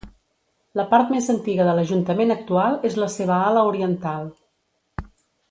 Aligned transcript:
La 0.79 0.85
part 0.93 1.11
més 1.15 1.27
antiga 1.33 1.67
de 1.67 1.75
l'Ajuntament 1.79 2.35
actual 2.37 2.79
és 2.91 2.97
la 3.03 3.11
seva 3.17 3.39
ala 3.51 3.67
oriental. 3.75 4.27